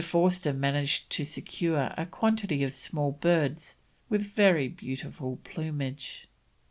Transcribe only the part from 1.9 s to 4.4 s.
a quantity of small birds with